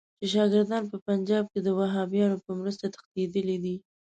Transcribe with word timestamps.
چې 0.19 0.25
شاګردان 0.33 0.83
په 0.91 0.97
پنجاب 1.07 1.43
کې 1.51 1.59
د 1.63 1.69
وهابیانو 1.79 2.37
په 2.45 2.51
مرسته 2.59 2.85
تښتېدلي 2.93 3.57
دي. 3.63 3.75